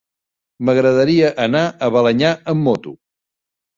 M'agradaria 0.69 1.29
anar 1.45 1.63
a 1.67 1.91
Balenyà 1.97 2.33
amb 2.55 2.67
moto. 2.71 2.95